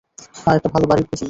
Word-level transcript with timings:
হ্যাঁ, 0.37 0.55
একটা 0.55 0.69
ভালো 0.69 0.85
বাড়ি 0.87 1.03
খুঁজুন। 1.03 1.19